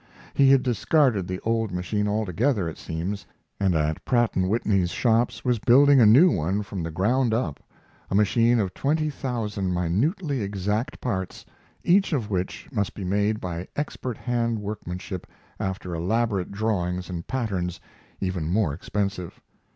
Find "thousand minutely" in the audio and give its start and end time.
9.11-10.41